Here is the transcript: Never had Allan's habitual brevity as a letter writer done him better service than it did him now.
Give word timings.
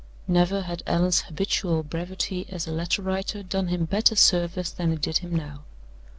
Never 0.27 0.61
had 0.63 0.81
Allan's 0.87 1.21
habitual 1.21 1.83
brevity 1.83 2.47
as 2.49 2.65
a 2.65 2.71
letter 2.71 3.03
writer 3.03 3.43
done 3.43 3.67
him 3.67 3.85
better 3.85 4.15
service 4.15 4.71
than 4.71 4.91
it 4.93 5.01
did 5.01 5.19
him 5.19 5.35
now. 5.35 5.63